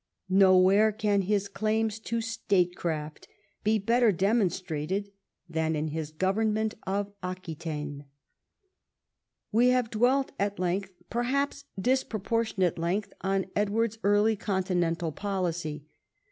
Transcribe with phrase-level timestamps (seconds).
[0.29, 3.27] Nowhere can his claims to statecraft
[3.63, 5.11] be better demonstrated
[5.47, 8.05] than in his government of Aqiii taine.
[9.51, 10.57] "We have dwelt at
[11.11, 15.85] perhaps disproportionate length on Edward's early continental policy.